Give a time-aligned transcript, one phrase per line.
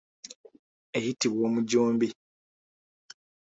[0.97, 2.07] Eyitibwa omujumbi.